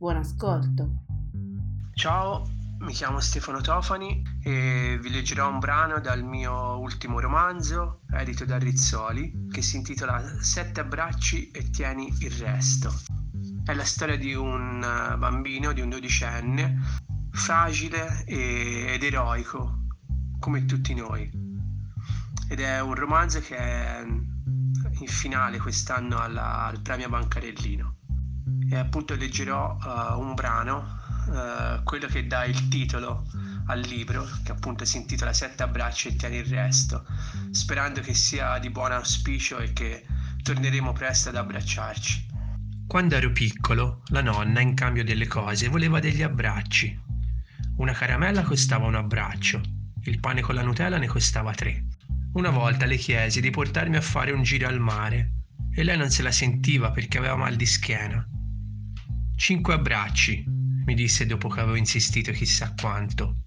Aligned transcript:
Buon 0.00 0.16
ascolto. 0.16 1.02
Ciao, 1.92 2.48
mi 2.78 2.92
chiamo 2.94 3.20
Stefano 3.20 3.60
Tofani 3.60 4.22
e 4.42 4.98
vi 4.98 5.10
leggerò 5.10 5.50
un 5.50 5.58
brano 5.58 6.00
dal 6.00 6.24
mio 6.24 6.78
ultimo 6.78 7.20
romanzo, 7.20 8.00
edito 8.10 8.46
da 8.46 8.56
Rizzoli, 8.56 9.48
che 9.50 9.60
si 9.60 9.76
intitola 9.76 10.22
Sette 10.40 10.80
abbracci 10.80 11.50
e 11.50 11.68
tieni 11.68 12.10
il 12.20 12.30
resto. 12.30 12.90
È 13.62 13.74
la 13.74 13.84
storia 13.84 14.16
di 14.16 14.32
un 14.32 14.82
eh, 14.82 15.18
bambino, 15.18 15.74
di 15.74 15.82
un 15.82 15.90
dodicenne, 15.90 16.80
fragile 17.32 18.24
ed 18.24 19.02
eroico, 19.02 19.82
come 20.38 20.64
tutti 20.64 20.94
noi. 20.94 21.30
Ed 22.48 22.58
è 22.58 22.80
un 22.80 22.94
romanzo 22.94 23.40
che 23.40 23.54
è 23.54 24.00
in 24.00 25.08
finale 25.08 25.58
quest'anno 25.58 26.18
alla, 26.20 26.64
al 26.64 26.80
premio 26.80 27.10
Bancarellino 27.10 27.98
e 28.70 28.76
appunto 28.76 29.14
leggerò 29.16 29.76
uh, 29.76 30.18
un 30.20 30.34
brano, 30.34 31.00
uh, 31.26 31.82
quello 31.82 32.06
che 32.06 32.26
dà 32.26 32.44
il 32.44 32.68
titolo 32.68 33.26
al 33.66 33.80
libro, 33.80 34.26
che 34.44 34.52
appunto 34.52 34.84
si 34.84 34.96
intitola 34.96 35.32
Sette 35.32 35.62
abbracci 35.62 36.08
e 36.08 36.16
tieni 36.16 36.36
il 36.36 36.46
resto, 36.46 37.04
sperando 37.50 38.00
che 38.00 38.14
sia 38.14 38.58
di 38.58 38.70
buon 38.70 38.92
auspicio 38.92 39.58
e 39.58 39.72
che 39.72 40.04
torneremo 40.42 40.92
presto 40.92 41.28
ad 41.28 41.36
abbracciarci. 41.36 42.28
Quando 42.86 43.14
ero 43.14 43.30
piccolo, 43.30 44.02
la 44.08 44.22
nonna, 44.22 44.60
in 44.60 44.74
cambio 44.74 45.04
delle 45.04 45.26
cose, 45.26 45.68
voleva 45.68 46.00
degli 46.00 46.22
abbracci. 46.22 46.98
Una 47.76 47.92
caramella 47.92 48.42
costava 48.42 48.86
un 48.86 48.96
abbraccio, 48.96 49.60
il 50.04 50.18
pane 50.18 50.40
con 50.40 50.54
la 50.54 50.62
Nutella 50.62 50.98
ne 50.98 51.06
costava 51.06 51.52
tre. 51.52 51.84
Una 52.32 52.50
volta 52.50 52.86
le 52.86 52.96
chiesi 52.96 53.40
di 53.40 53.50
portarmi 53.50 53.96
a 53.96 54.00
fare 54.00 54.32
un 54.32 54.42
giro 54.42 54.68
al 54.68 54.80
mare 54.80 55.32
e 55.72 55.82
lei 55.82 55.96
non 55.96 56.10
se 56.10 56.22
la 56.22 56.32
sentiva 56.32 56.90
perché 56.90 57.18
aveva 57.18 57.36
mal 57.36 57.56
di 57.56 57.66
schiena. 57.66 58.26
Cinque 59.40 59.72
abbracci, 59.72 60.44
mi 60.84 60.94
disse 60.94 61.24
dopo 61.24 61.48
che 61.48 61.60
avevo 61.60 61.74
insistito 61.74 62.30
chissà 62.30 62.74
quanto. 62.78 63.46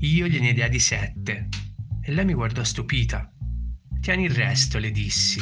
Io 0.00 0.26
gliene 0.26 0.52
diedi 0.52 0.80
sette 0.80 1.48
e 2.02 2.12
lei 2.12 2.24
mi 2.24 2.34
guardò 2.34 2.64
stupita. 2.64 3.30
Tieni 4.00 4.24
il 4.24 4.32
resto, 4.34 4.80
le 4.80 4.90
dissi. 4.90 5.40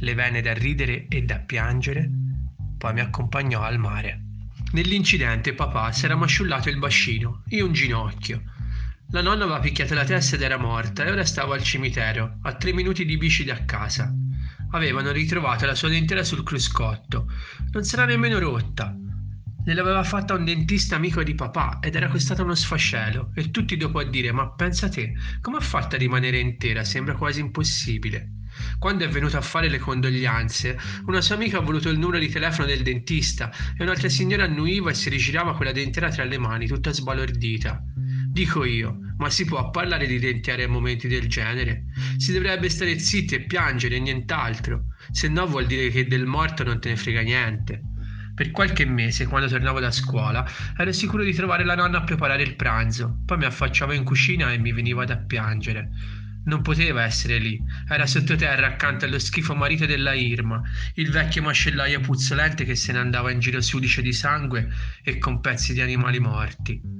Le 0.00 0.14
venne 0.14 0.42
da 0.42 0.52
ridere 0.54 1.06
e 1.06 1.22
da 1.22 1.38
piangere, 1.38 2.10
poi 2.76 2.92
mi 2.94 2.98
accompagnò 2.98 3.62
al 3.62 3.78
mare. 3.78 4.24
Nell'incidente 4.72 5.54
papà 5.54 5.92
si 5.92 6.06
era 6.06 6.16
masciullato 6.16 6.68
il 6.68 6.78
bacino, 6.78 7.44
io 7.50 7.66
un 7.66 7.72
ginocchio. 7.72 8.42
La 9.12 9.22
nonna 9.22 9.44
aveva 9.44 9.60
picchiato 9.60 9.94
la 9.94 10.04
testa 10.04 10.34
ed 10.34 10.42
era 10.42 10.58
morta 10.58 11.04
e 11.04 11.12
ora 11.12 11.24
stavo 11.24 11.52
al 11.52 11.62
cimitero, 11.62 12.38
a 12.42 12.54
tre 12.54 12.72
minuti 12.72 13.04
di 13.04 13.16
bici 13.16 13.44
da 13.44 13.64
casa 13.64 14.12
avevano 14.70 15.12
ritrovato 15.12 15.66
la 15.66 15.74
sua 15.74 15.88
dentela 15.88 16.24
sul 16.24 16.42
cruscotto. 16.42 17.26
Non 17.72 17.84
s'era 17.84 18.04
nemmeno 18.04 18.38
rotta. 18.38 18.96
Gliel'aveva 19.64 20.02
fatta 20.04 20.34
un 20.34 20.44
dentista 20.44 20.96
amico 20.96 21.22
di 21.22 21.34
papà 21.34 21.78
ed 21.82 21.94
era 21.94 22.08
costata 22.08 22.42
uno 22.42 22.54
sfascello. 22.54 23.32
E 23.34 23.50
tutti 23.50 23.76
dopo 23.76 23.98
a 23.98 24.04
dire: 24.04 24.32
Ma 24.32 24.50
pensa 24.50 24.88
te, 24.88 25.12
come 25.40 25.58
ha 25.58 25.60
fatto 25.60 25.96
a 25.96 25.98
rimanere 25.98 26.38
intera? 26.38 26.84
Sembra 26.84 27.14
quasi 27.14 27.40
impossibile. 27.40 28.32
Quando 28.78 29.04
è 29.04 29.08
venuto 29.08 29.36
a 29.36 29.42
fare 29.42 29.68
le 29.68 29.78
condoglianze, 29.78 30.78
una 31.06 31.20
sua 31.20 31.34
amica 31.34 31.58
ha 31.58 31.62
voluto 31.62 31.88
il 31.88 31.98
numero 31.98 32.18
di 32.18 32.28
telefono 32.28 32.66
del 32.66 32.82
dentista 32.82 33.50
e 33.76 33.82
un'altra 33.82 34.08
signora 34.08 34.44
annuiva 34.44 34.90
e 34.90 34.94
si 34.94 35.08
rigirava 35.08 35.54
con 35.54 35.66
la 35.66 35.72
dentera 35.72 36.10
tra 36.10 36.24
le 36.24 36.38
mani, 36.38 36.66
tutta 36.66 36.92
sbalordita. 36.92 37.82
Dico 38.32 38.64
io, 38.64 38.96
ma 39.18 39.28
si 39.28 39.44
può 39.44 39.70
parlare 39.70 40.06
di 40.06 40.20
dentiere 40.20 40.62
a 40.62 40.68
momenti 40.68 41.08
del 41.08 41.26
genere? 41.28 41.86
Si 42.16 42.32
dovrebbe 42.32 42.68
stare 42.68 42.96
zitti 42.96 43.34
e 43.34 43.40
piangere 43.40 43.96
e 43.96 43.98
nient'altro, 43.98 44.84
se 45.10 45.28
no 45.28 45.48
vuol 45.48 45.66
dire 45.66 45.88
che 45.88 46.06
del 46.06 46.26
morto 46.26 46.62
non 46.62 46.78
te 46.78 46.90
ne 46.90 46.96
frega 46.96 47.22
niente. 47.22 47.82
Per 48.32 48.52
qualche 48.52 48.84
mese, 48.84 49.26
quando 49.26 49.48
tornavo 49.48 49.80
da 49.80 49.90
scuola, 49.90 50.48
ero 50.76 50.92
sicuro 50.92 51.24
di 51.24 51.34
trovare 51.34 51.64
la 51.64 51.74
nonna 51.74 51.98
a 51.98 52.04
preparare 52.04 52.44
il 52.44 52.54
pranzo, 52.54 53.20
poi 53.26 53.38
mi 53.38 53.46
affacciavo 53.46 53.92
in 53.92 54.04
cucina 54.04 54.52
e 54.52 54.58
mi 54.58 54.72
veniva 54.72 55.04
da 55.04 55.16
piangere. 55.16 55.90
Non 56.44 56.62
poteva 56.62 57.02
essere 57.02 57.38
lì, 57.38 57.60
era 57.88 58.06
sottoterra 58.06 58.68
accanto 58.68 59.06
allo 59.06 59.18
schifo 59.18 59.56
marito 59.56 59.86
della 59.86 60.14
Irma, 60.14 60.62
il 60.94 61.10
vecchio 61.10 61.42
macellaio 61.42 61.98
puzzolente 61.98 62.64
che 62.64 62.76
se 62.76 62.92
ne 62.92 63.00
andava 63.00 63.32
in 63.32 63.40
giro 63.40 63.60
sudice 63.60 64.02
di 64.02 64.12
sangue 64.12 64.68
e 65.02 65.18
con 65.18 65.40
pezzi 65.40 65.72
di 65.72 65.80
animali 65.80 66.20
morti. 66.20 66.99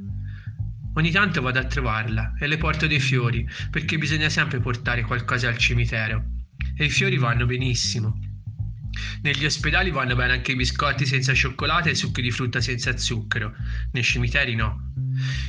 Ogni 1.01 1.13
tanto 1.13 1.41
vado 1.41 1.59
a 1.59 1.65
trovarla 1.65 2.35
e 2.39 2.47
le 2.47 2.59
porto 2.59 2.87
dei 2.87 3.01
fiori, 3.01 3.49
perché 3.71 3.97
bisogna 3.97 4.29
sempre 4.29 4.61
portare 4.61 5.01
qualcosa 5.01 5.49
al 5.49 5.57
cimitero. 5.57 6.23
E 6.77 6.85
i 6.85 6.91
fiori 6.91 7.17
vanno 7.17 7.47
benissimo. 7.47 8.19
Negli 9.23 9.47
ospedali 9.47 9.91
vanno 9.91 10.15
bene 10.15 10.35
anche 10.35 10.53
i 10.53 10.57
biscotti 10.57 11.07
senza 11.07 11.33
cioccolato 11.33 11.89
e 11.89 11.93
i 11.93 11.97
succhi 11.97 12.21
di 12.21 12.31
frutta 12.31 12.61
senza 12.61 12.99
zucchero. 12.99 13.55
Nei 13.93 14.03
cimiteri 14.03 14.55
no. 14.55 14.93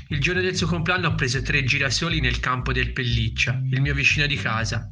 Il 0.07 0.21
giorno 0.21 0.39
del 0.39 0.55
suo 0.55 0.67
compleanno 0.67 1.09
ho 1.09 1.15
preso 1.15 1.41
tre 1.41 1.65
girasoli 1.65 2.21
nel 2.21 2.39
campo 2.39 2.71
del 2.71 2.93
Pelliccia, 2.93 3.61
il 3.71 3.81
mio 3.81 3.93
vicino 3.93 4.27
di 4.27 4.37
casa. 4.37 4.89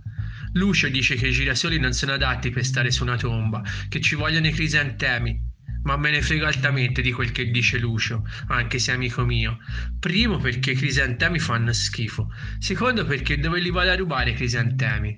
Lucio 0.56 0.90
dice 0.90 1.16
che 1.16 1.28
i 1.28 1.31
girasoli 1.31 1.80
non 1.80 1.94
sono 1.94 2.12
adatti 2.12 2.50
per 2.50 2.66
stare 2.66 2.92
su 2.92 3.03
una 3.03 3.16
tomba, 3.16 3.64
che 3.88 4.02
ci 4.02 4.16
vogliono 4.16 4.48
i 4.48 4.52
crisantemi, 4.52 5.40
ma 5.84 5.98
me 5.98 6.12
ne 6.12 6.22
frego 6.22 6.46
altamente 6.46 7.02
di 7.02 7.12
quel 7.12 7.32
che 7.32 7.50
dice 7.50 7.78
Lucio, 7.78 8.28
anche 8.48 8.80
se 8.80 8.92
amico 8.92 9.24
mio. 9.26 9.60
Primo 10.00 10.38
perché 10.38 10.72
i 10.72 10.76
crisantemi 10.76 11.40
fanno 11.40 11.72
schifo, 11.74 12.32
secondo 12.60 13.06
perché 13.06 13.40
dove 13.40 13.60
li 13.60 13.70
vado 13.70 13.92
a 13.92 13.96
rubare 13.96 14.31
i 14.31 14.36
crisantemi? 14.36 15.16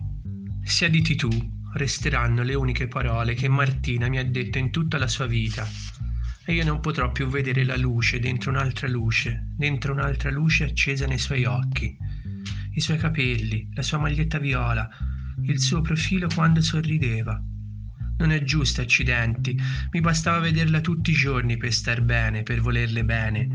Sia 0.63 0.89
diti 0.89 1.15
tu, 1.15 1.29
resteranno 1.73 2.43
le 2.43 2.53
uniche 2.53 2.87
parole 2.87 3.33
che 3.33 3.47
Martina 3.47 4.07
mi 4.07 4.19
ha 4.19 4.25
detto 4.25 4.57
in 4.57 4.71
tutta 4.71 4.97
la 4.97 5.07
sua 5.07 5.25
vita. 5.25 5.67
E 6.43 6.53
io 6.53 6.63
non 6.63 6.79
potrò 6.79 7.11
più 7.11 7.27
vedere 7.27 7.63
la 7.63 7.77
luce 7.77 8.19
dentro 8.19 8.51
un'altra 8.51 8.87
luce, 8.87 9.47
dentro 9.55 9.93
un'altra 9.93 10.31
luce 10.31 10.65
accesa 10.65 11.05
nei 11.05 11.19
suoi 11.19 11.45
occhi. 11.45 11.95
I 12.73 12.79
suoi 12.81 12.97
capelli, 12.97 13.69
la 13.73 13.81
sua 13.81 13.99
maglietta 13.99 14.39
viola, 14.39 14.89
il 15.43 15.59
suo 15.59 15.81
profilo 15.81 16.27
quando 16.33 16.61
sorrideva 16.61 17.41
non 18.21 18.31
è 18.31 18.43
giusto, 18.43 18.81
accidenti. 18.81 19.59
Mi 19.91 19.99
bastava 19.99 20.39
vederla 20.39 20.79
tutti 20.79 21.11
i 21.11 21.15
giorni 21.15 21.57
per 21.57 21.73
star 21.73 22.01
bene, 22.01 22.43
per 22.43 22.61
volerle 22.61 23.03
bene. 23.03 23.47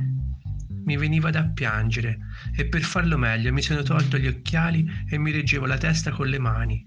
Mi 0.84 0.96
veniva 0.96 1.30
da 1.30 1.44
piangere 1.44 2.18
e 2.54 2.66
per 2.66 2.82
farlo 2.82 3.16
meglio 3.16 3.52
mi 3.52 3.62
sono 3.62 3.82
tolto 3.82 4.18
gli 4.18 4.26
occhiali 4.26 4.88
e 5.08 5.18
mi 5.18 5.30
reggevo 5.30 5.66
la 5.66 5.78
testa 5.78 6.10
con 6.10 6.28
le 6.28 6.38
mani. 6.38 6.84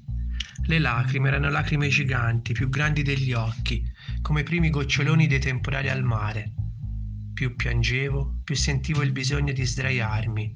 Le 0.65 0.79
lacrime 0.79 1.29
erano 1.29 1.49
lacrime 1.49 1.87
giganti, 1.87 2.53
più 2.53 2.69
grandi 2.69 3.01
degli 3.01 3.31
occhi, 3.31 3.83
come 4.21 4.41
i 4.41 4.43
primi 4.43 4.69
goccioloni 4.69 5.25
dei 5.25 5.39
temporali 5.39 5.89
al 5.89 6.03
mare. 6.03 6.53
Più 7.33 7.55
piangevo, 7.55 8.41
più 8.43 8.55
sentivo 8.55 9.01
il 9.01 9.13
bisogno 9.13 9.53
di 9.53 9.65
sdraiarmi, 9.65 10.55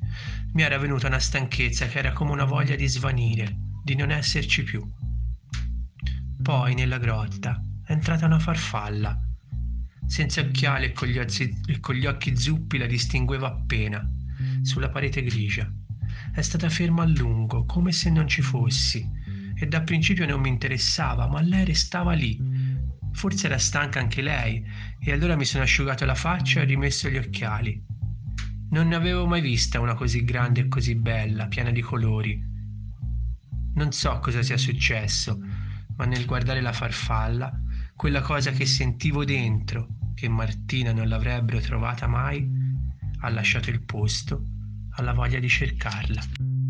mi 0.54 0.62
era 0.62 0.78
venuta 0.78 1.08
una 1.08 1.20
stanchezza 1.20 1.88
che 1.88 2.00
era 2.00 2.12
come 2.12 2.32
una 2.32 2.44
voglia 2.44 2.76
di 2.76 2.88
svanire, 2.88 3.56
di 3.84 3.96
non 3.96 4.12
esserci 4.12 4.64
più. 4.64 4.86
Poi 6.44 6.74
nella 6.74 6.98
grotta 6.98 7.64
è 7.86 7.94
entrata 7.94 8.26
una 8.26 8.38
farfalla. 8.38 9.18
Senza 10.06 10.42
occhiali 10.42 10.88
e 10.88 10.92
con 10.92 11.08
gli, 11.08 11.18
occhi, 11.18 11.58
e 11.68 11.80
con 11.80 11.96
gli 11.96 12.06
occhi 12.06 12.36
zuppi 12.36 12.78
la 12.78 12.86
distinguevo 12.86 13.46
appena, 13.46 14.06
sulla 14.62 14.90
parete 14.90 15.24
grigia. 15.24 15.72
È 16.34 16.42
stata 16.42 16.68
ferma 16.68 17.04
a 17.04 17.08
lungo, 17.08 17.64
come 17.64 17.94
se 17.94 18.10
non 18.10 18.28
ci 18.28 18.42
fossi, 18.42 19.10
e 19.56 19.68
da 19.68 19.84
principio 19.84 20.26
non 20.26 20.42
mi 20.42 20.50
interessava, 20.50 21.28
ma 21.28 21.40
lei 21.40 21.64
restava 21.64 22.12
lì. 22.12 22.38
Forse 23.14 23.46
era 23.46 23.58
stanca 23.58 24.02
anche 24.02 24.22
lei, 24.22 24.62
e 25.00 25.14
allora 25.14 25.38
mi 25.38 25.46
sono 25.46 25.64
asciugato 25.64 26.04
la 26.04 26.14
faccia 26.14 26.60
e 26.60 26.66
rimesso 26.66 27.08
gli 27.08 27.16
occhiali. 27.18 27.82
Non 28.72 28.90
ne 28.90 28.96
avevo 28.96 29.26
mai 29.26 29.40
vista 29.40 29.80
una 29.80 29.94
così 29.94 30.26
grande 30.26 30.60
e 30.60 30.68
così 30.68 30.96
bella, 30.96 31.48
piena 31.48 31.72
di 31.72 31.80
colori. 31.80 32.52
Non 33.76 33.94
so 33.94 34.20
cosa 34.20 34.44
sia 34.44 34.58
successo, 34.58 35.40
ma 35.96 36.06
nel 36.06 36.26
guardare 36.26 36.62
la 36.62 36.74
farfalla, 36.74 37.52
quella 37.96 38.22
cosa 38.22 38.52
che 38.52 38.66
sentivo 38.66 39.24
dentro, 39.24 39.88
che 40.14 40.28
Martina 40.28 40.92
non 40.92 41.08
l'avrebbero 41.08 41.60
trovata 41.60 42.08
mai, 42.08 42.50
ha 43.22 43.30
lasciato 43.30 43.70
il 43.70 43.82
posto 43.82 44.46
alla 44.96 45.14
voglia 45.14 45.40
di 45.40 45.50
cercarla. 45.50 46.22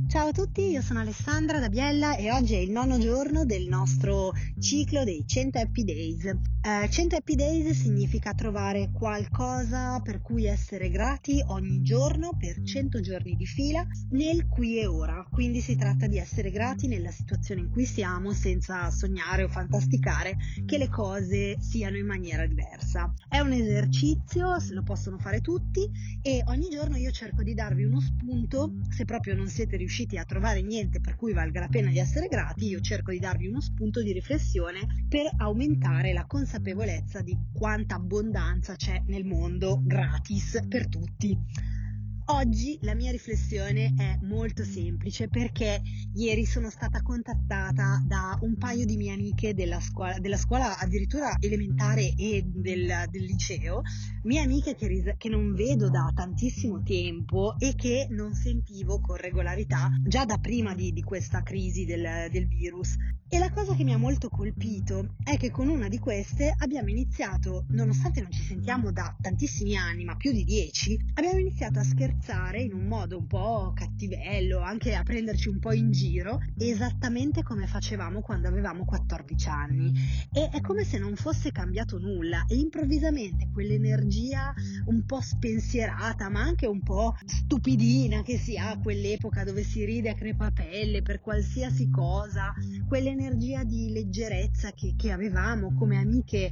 Ciao 0.08 0.28
a 0.28 0.32
tutti, 0.32 0.70
io 0.70 0.82
sono 0.82 1.00
Alessandra 1.00 1.60
da 1.60 1.70
Biella 1.70 2.16
e 2.16 2.32
oggi 2.32 2.54
è 2.54 2.60
il 2.60 2.72
nono 2.72 3.00
giorno 3.00 3.46
del 3.46 3.68
nostro 3.68 4.32
ciclo 4.60 5.04
dei 5.04 5.24
100 5.26 5.60
Happy 5.60 5.84
Days. 5.84 6.53
Eh, 6.66 6.88
100 6.90 7.18
Happy 7.18 7.36
Days 7.36 7.78
significa 7.78 8.34
trovare 8.34 8.90
qualcosa 8.94 10.00
per 10.00 10.22
cui 10.22 10.46
essere 10.46 10.90
grati 10.90 11.44
ogni 11.48 11.82
giorno 11.82 12.38
per 12.40 12.64
100 12.64 13.02
giorni 13.02 13.36
di 13.36 13.46
fila 13.46 13.86
nel 14.12 14.48
qui 14.48 14.80
e 14.80 14.86
ora. 14.86 15.28
Quindi 15.30 15.60
si 15.60 15.76
tratta 15.76 16.08
di 16.08 16.18
essere 16.18 16.52
grati 16.52 16.88
nella 16.88 17.12
situazione 17.12 17.60
in 17.60 17.70
cui 17.70 17.84
siamo 17.84 18.32
senza 18.32 18.90
sognare 18.92 19.44
o 19.44 19.50
fantasticare 19.50 20.38
che 20.66 20.78
le 20.78 20.88
cose 20.88 21.58
siano 21.60 21.98
in 21.98 22.06
maniera 22.06 22.48
diversa. 22.48 23.14
È 23.28 23.40
un 23.40 23.52
esercizio, 23.52 24.56
lo 24.70 24.84
possono 24.84 25.18
fare 25.18 25.42
tutti 25.42 25.86
e 26.22 26.44
ogni 26.46 26.70
giorno 26.70 26.96
io 26.96 27.12
cerco 27.12 27.44
di 27.44 27.54
darvi 27.54 27.84
uno 27.84 28.00
spunto 28.00 28.76
se 28.90 29.04
proprio 29.04 29.36
non 29.36 29.50
siete 29.50 29.76
riusciti 29.76 30.18
a 30.18 30.24
trovare 30.24 30.62
niente 30.62 31.02
per 31.02 31.18
cui 31.18 31.34
valga 31.34 31.60
la 31.60 31.68
pena 31.68 31.90
di 31.90 32.00
essere 32.00 32.30
grati, 32.30 32.68
io 32.68 32.80
cerco 32.80 33.12
di 33.12 33.20
darvi 33.20 33.48
uno 33.48 33.60
spunto 33.60 34.02
di 34.02 34.14
riflessione 34.14 34.80
per 35.10 35.30
aumentare 35.40 36.14
la 36.14 36.26
consapevolezza 36.26 36.52
di 37.24 37.38
quanta 37.52 37.96
abbondanza 37.96 38.76
c'è 38.76 39.02
nel 39.08 39.26
mondo 39.26 39.82
gratis 39.84 40.60
per 40.68 40.88
tutti. 40.88 41.38
Oggi 42.28 42.78
la 42.84 42.96
mia 42.96 43.12
riflessione 43.12 43.94
è 43.98 44.18
molto 44.22 44.64
semplice 44.64 45.28
perché 45.28 45.82
ieri 46.14 46.46
sono 46.46 46.70
stata 46.70 47.02
contattata 47.02 48.02
da 48.06 48.38
un 48.42 48.56
paio 48.56 48.86
di 48.86 48.96
mie 48.96 49.12
amiche 49.12 49.54
della 49.54 49.82
scuola, 49.82 50.18
della 50.20 50.38
scuola 50.38 50.78
addirittura 50.78 51.36
elementare 51.42 52.14
e 52.16 52.44
del, 52.46 53.08
del 53.10 53.24
liceo, 53.24 53.82
mie 54.24 54.40
amiche 54.40 54.76
che, 54.76 54.88
ris- 54.88 55.16
che, 55.18 55.28
non 55.28 55.54
vedo 55.54 55.90
da 55.90 56.10
tantissimo 56.16 56.82
tempo 56.82 57.56
e 57.60 57.74
che 57.76 58.08
non 58.10 58.34
sentivo 58.34 59.02
con 59.02 59.18
regolarità 59.18 59.92
già 60.06 60.24
da 60.24 60.38
prima 60.38 60.74
di, 60.74 60.94
di 60.94 61.02
questa 61.02 61.42
crisi 61.44 61.84
del, 61.84 62.30
del 62.32 62.48
virus. 62.48 62.96
E 63.34 63.40
la 63.40 63.50
cosa 63.50 63.74
che 63.74 63.84
mi 63.84 63.94
ha 63.94 63.98
molto 63.98 64.30
colpito 64.30 65.16
è 65.24 65.38
che 65.38 65.50
con 65.50 65.68
una 65.68 65.88
di 65.88 65.98
queste 65.98 66.54
abbiamo 66.56 66.90
iniziato, 66.90 67.66
nonostante 67.70 68.22
non 68.22 68.30
ci 68.30 68.44
sentiamo 68.44 68.92
da 68.92 69.16
tantissimi 69.20 69.76
anni, 69.76 70.04
ma 70.04 70.16
più 70.16 70.32
di 70.32 70.44
dieci, 70.44 71.04
abbiamo 71.16 71.40
iniziato 71.40 71.80
a 71.80 71.84
scherzare 71.84 72.62
in 72.62 72.74
un 72.74 72.86
modo 72.86 73.18
un 73.18 73.26
po' 73.26 73.74
cattivello, 73.74 74.60
anche 74.60 74.94
a 74.94 75.02
prenderci 75.02 75.50
un 75.50 75.58
po' 75.58 75.74
in 75.74 75.90
giro, 75.90 76.42
esattamente 76.60 77.42
come 77.42 77.66
facevamo 77.66 78.22
quando 78.22 78.50
avevamo 78.50 78.86
14 78.86 79.50
anni. 79.50 79.92
E 80.32 80.50
è 80.50 80.62
come 80.62 80.84
se 80.84 81.00
non 81.00 81.16
fosse 81.16 81.52
cambiato 81.52 81.98
nulla 81.98 82.46
e 82.48 82.56
improvvisamente 82.58 83.50
quell'energia 83.52 84.54
un 84.86 85.06
po' 85.06 85.22
spensierata, 85.22 86.30
ma 86.30 86.42
anche 86.42 86.68
un 86.68 86.84
po' 86.84 87.16
stupidina 87.26 88.22
che 88.22 88.38
si 88.38 88.60
ha 88.60 88.70
a 88.70 88.78
quell'epoca 88.78 89.44
dove 89.44 89.64
si 89.64 89.84
ride 89.86 90.12
a 90.12 90.14
crepapelle 90.14 91.02
per 91.02 91.20
qualsiasi 91.20 91.90
cosa, 91.90 92.54
quell'energia 92.88 93.22
energia 93.24 93.64
di 93.64 93.92
leggerezza 93.92 94.72
che, 94.72 94.96
che 94.98 95.12
avevamo 95.12 95.74
come 95.74 95.98
amiche 95.98 96.46
eh, 96.46 96.52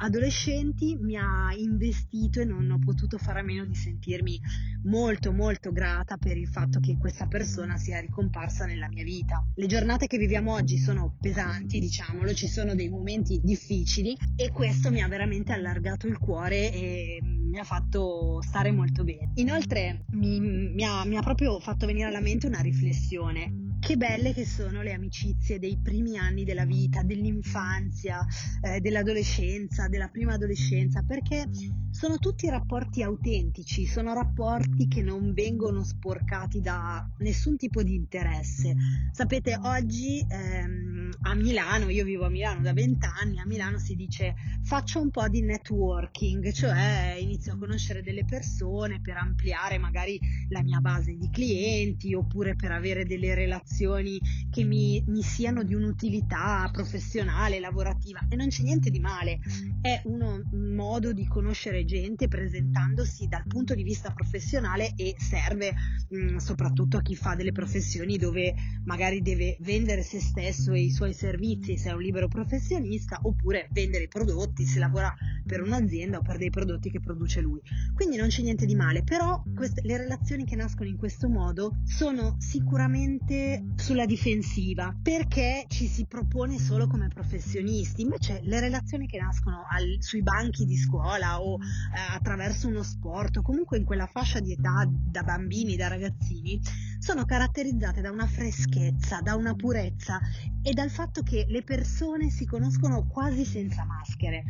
adolescenti 0.00 0.96
mi 1.00 1.16
ha 1.16 1.54
investito 1.56 2.40
e 2.40 2.44
non 2.44 2.70
ho 2.70 2.78
potuto 2.78 3.16
fare 3.16 3.40
a 3.40 3.42
meno 3.42 3.64
di 3.64 3.74
sentirmi 3.74 4.40
molto 4.84 5.32
molto 5.32 5.72
grata 5.72 6.16
per 6.16 6.36
il 6.36 6.48
fatto 6.48 6.80
che 6.80 6.98
questa 6.98 7.26
persona 7.26 7.76
sia 7.76 8.00
ricomparsa 8.00 8.66
nella 8.66 8.88
mia 8.88 9.04
vita. 9.04 9.44
Le 9.54 9.66
giornate 9.66 10.06
che 10.06 10.18
viviamo 10.18 10.52
oggi 10.52 10.76
sono 10.76 11.16
pesanti, 11.20 11.78
diciamolo, 11.78 12.34
ci 12.34 12.48
sono 12.48 12.74
dei 12.74 12.88
momenti 12.88 13.40
difficili 13.42 14.16
e 14.36 14.50
questo 14.50 14.90
mi 14.90 15.00
ha 15.00 15.08
veramente 15.08 15.52
allargato 15.52 16.06
il 16.06 16.18
cuore 16.18 16.72
e 16.72 17.20
mi 17.22 17.58
ha 17.58 17.64
fatto 17.64 18.40
stare 18.42 18.70
molto 18.72 19.04
bene. 19.04 19.32
Inoltre 19.34 20.04
mi, 20.12 20.40
mi, 20.40 20.84
ha, 20.84 21.04
mi 21.04 21.16
ha 21.16 21.22
proprio 21.22 21.60
fatto 21.60 21.86
venire 21.86 22.08
alla 22.08 22.20
mente 22.20 22.46
una 22.46 22.60
riflessione 22.60 23.61
che 23.82 23.96
belle 23.96 24.32
che 24.32 24.46
sono 24.46 24.80
le 24.80 24.92
amicizie 24.92 25.58
dei 25.58 25.76
primi 25.76 26.16
anni 26.16 26.44
della 26.44 26.64
vita, 26.64 27.02
dell'infanzia, 27.02 28.24
eh, 28.60 28.78
dell'adolescenza, 28.78 29.88
della 29.88 30.06
prima 30.06 30.34
adolescenza, 30.34 31.02
perché 31.02 31.48
sono 31.90 32.18
tutti 32.18 32.48
rapporti 32.48 33.02
autentici, 33.02 33.84
sono 33.84 34.14
rapporti 34.14 34.86
che 34.86 35.02
non 35.02 35.32
vengono 35.32 35.82
sporcati 35.82 36.60
da 36.60 37.04
nessun 37.18 37.56
tipo 37.56 37.82
di 37.82 37.96
interesse. 37.96 38.72
Sapete, 39.10 39.58
oggi 39.60 40.24
ehm, 40.28 41.10
a 41.22 41.34
Milano, 41.34 41.88
io 41.88 42.04
vivo 42.04 42.26
a 42.26 42.30
Milano 42.30 42.60
da 42.60 42.72
vent'anni, 42.72 43.40
a 43.40 43.46
Milano 43.46 43.78
si 43.78 43.96
dice 43.96 44.34
faccio 44.62 45.00
un 45.00 45.10
po' 45.10 45.26
di 45.28 45.42
networking, 45.42 46.52
cioè 46.52 47.16
inizio 47.18 47.54
a 47.54 47.58
conoscere 47.58 48.00
delle 48.00 48.24
persone 48.24 49.00
per 49.00 49.16
ampliare 49.16 49.76
magari 49.76 50.20
la 50.50 50.62
mia 50.62 50.78
base 50.78 51.16
di 51.16 51.28
clienti 51.30 52.14
oppure 52.14 52.54
per 52.54 52.70
avere 52.70 53.04
delle 53.04 53.34
relazioni 53.34 53.70
informazioni 53.72 54.20
che 54.50 54.64
mi, 54.64 55.02
mi 55.06 55.22
siano 55.22 55.62
di 55.62 55.74
un'utilità 55.74 56.68
professionale, 56.70 57.58
lavorativa 57.58 58.20
e 58.28 58.36
non 58.36 58.48
c'è 58.48 58.62
niente 58.62 58.90
di 58.90 59.00
male, 59.00 59.38
è 59.80 60.02
uno, 60.04 60.42
un 60.50 60.74
modo 60.74 61.12
di 61.12 61.26
conoscere 61.26 61.84
gente 61.84 62.28
presentandosi 62.28 63.26
dal 63.28 63.46
punto 63.46 63.74
di 63.74 63.82
vista 63.82 64.10
professionale 64.10 64.92
e 64.96 65.14
serve 65.18 65.72
mh, 66.08 66.36
soprattutto 66.36 66.98
a 66.98 67.02
chi 67.02 67.16
fa 67.16 67.34
delle 67.34 67.52
professioni 67.52 68.18
dove 68.18 68.54
magari 68.84 69.22
deve 69.22 69.56
vendere 69.60 70.02
se 70.02 70.20
stesso 70.20 70.72
e 70.72 70.80
i 70.80 70.90
suoi 70.90 71.14
servizi 71.14 71.78
se 71.78 71.90
è 71.90 71.92
un 71.92 72.02
libero 72.02 72.28
professionista 72.28 73.18
oppure 73.22 73.68
vendere 73.72 74.04
i 74.04 74.08
prodotti 74.08 74.64
se 74.66 74.78
lavora 74.78 75.14
per 75.46 75.62
un'azienda 75.62 76.18
o 76.18 76.22
per 76.22 76.36
dei 76.36 76.50
prodotti 76.50 76.90
che 76.90 77.00
produce 77.00 77.40
lui. 77.40 77.60
Quindi 77.94 78.16
non 78.16 78.28
c'è 78.28 78.42
niente 78.42 78.66
di 78.66 78.74
male, 78.74 79.02
però 79.02 79.42
queste, 79.54 79.80
le 79.84 79.96
relazioni 79.96 80.44
che 80.44 80.56
nascono 80.56 80.88
in 80.88 80.96
questo 80.96 81.28
modo 81.28 81.78
sono 81.84 82.36
sicuramente 82.38 83.61
sulla 83.76 84.06
difensiva 84.06 84.96
perché 85.02 85.64
ci 85.68 85.86
si 85.86 86.06
propone 86.06 86.58
solo 86.58 86.86
come 86.86 87.08
professionisti, 87.08 88.02
invece 88.02 88.40
le 88.44 88.60
relazioni 88.60 89.06
che 89.06 89.18
nascono 89.18 89.64
al, 89.68 89.96
sui 89.98 90.22
banchi 90.22 90.64
di 90.64 90.76
scuola 90.76 91.40
o 91.42 91.56
eh, 91.56 92.14
attraverso 92.14 92.68
uno 92.68 92.82
sport 92.82 93.38
o 93.38 93.42
comunque 93.42 93.78
in 93.78 93.84
quella 93.84 94.06
fascia 94.06 94.40
di 94.40 94.52
età 94.52 94.88
da 94.88 95.22
bambini, 95.22 95.76
da 95.76 95.88
ragazzini, 95.88 96.60
sono 96.98 97.24
caratterizzate 97.24 98.00
da 98.00 98.10
una 98.10 98.26
freschezza, 98.26 99.20
da 99.20 99.34
una 99.34 99.54
purezza 99.54 100.20
e 100.62 100.72
dal 100.72 100.90
fatto 100.90 101.22
che 101.22 101.46
le 101.48 101.62
persone 101.62 102.30
si 102.30 102.46
conoscono 102.46 103.06
quasi 103.06 103.44
senza 103.44 103.84
maschere. 103.84 104.44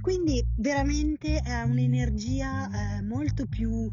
Quindi 0.00 0.42
veramente 0.56 1.40
è 1.40 1.62
un'energia 1.62 2.96
eh, 2.96 3.02
molto 3.02 3.46
più 3.46 3.90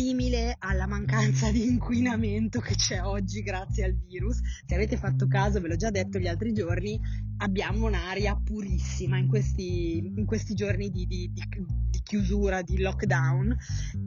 simile 0.00 0.56
alla 0.60 0.86
mancanza 0.86 1.50
di 1.52 1.62
inquinamento 1.62 2.58
che 2.60 2.74
c'è 2.74 3.02
oggi 3.02 3.42
grazie 3.42 3.84
al 3.84 3.92
virus. 3.92 4.40
Se 4.64 4.74
avete 4.74 4.96
fatto 4.96 5.26
caso, 5.26 5.60
ve 5.60 5.68
l'ho 5.68 5.76
già 5.76 5.90
detto 5.90 6.18
gli 6.18 6.26
altri 6.26 6.54
giorni, 6.54 6.98
abbiamo 7.36 7.86
un'aria 7.86 8.34
purissima 8.42 9.18
in 9.18 9.28
questi, 9.28 9.98
in 9.98 10.24
questi 10.24 10.54
giorni 10.54 10.88
di, 10.88 11.06
di, 11.06 11.30
di, 11.30 11.42
di, 11.90 12.00
chiusura, 12.02 12.62
di 12.62 12.80
lockdown 12.80 13.54